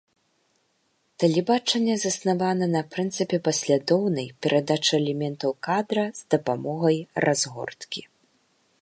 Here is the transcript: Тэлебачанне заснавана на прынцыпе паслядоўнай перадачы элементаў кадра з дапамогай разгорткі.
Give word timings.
Тэлебачанне 1.23 1.97
заснавана 2.03 2.65
на 2.77 2.81
прынцыпе 2.95 3.37
паслядоўнай 3.49 4.27
перадачы 4.47 4.93
элементаў 5.03 5.51
кадра 5.69 6.05
з 6.21 6.29
дапамогай 6.37 6.97
разгорткі. 7.29 8.01